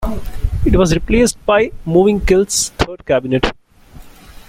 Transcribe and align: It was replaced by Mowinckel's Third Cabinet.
It 0.65 0.75
was 0.75 0.95
replaced 0.95 1.37
by 1.45 1.69
Mowinckel's 1.85 2.69
Third 2.69 3.05
Cabinet. 3.05 3.51